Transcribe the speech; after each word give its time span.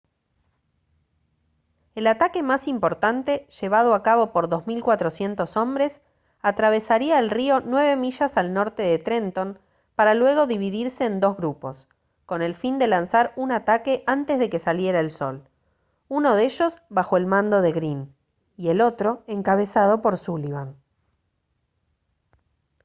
el 1.93 2.07
ataque 2.07 2.41
más 2.41 2.67
importante 2.67 3.45
llevado 3.59 3.93
a 3.93 4.01
cabo 4.01 4.31
por 4.33 4.49
2400 4.49 5.55
hombres 5.57 6.01
atravesaría 6.41 7.19
el 7.19 7.29
río 7.29 7.59
nueve 7.63 7.95
millas 7.97 8.35
al 8.35 8.51
norte 8.51 8.81
de 8.81 8.97
trenton 8.97 9.59
para 9.93 10.15
luego 10.15 10.47
dividirse 10.47 11.05
en 11.05 11.19
dos 11.19 11.37
grupos 11.37 11.87
con 12.25 12.41
el 12.41 12.55
fin 12.55 12.79
de 12.79 12.87
lanzar 12.87 13.31
un 13.35 13.51
ataque 13.51 14.03
antes 14.07 14.39
de 14.39 14.49
que 14.49 14.57
saliera 14.57 14.99
el 14.99 15.11
sol 15.11 15.47
uno 16.07 16.33
de 16.33 16.45
ellos 16.45 16.79
bajo 16.89 17.15
el 17.15 17.27
mando 17.27 17.61
de 17.61 17.71
greene 17.71 18.09
y 18.57 18.69
el 18.69 18.81
otro 18.81 19.21
encabezado 19.27 20.01
por 20.01 20.17
sullivan 20.17 20.77